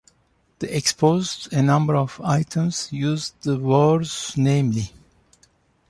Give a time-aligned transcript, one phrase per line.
[0.57, 4.91] The exposed a number of items used the wars, namely.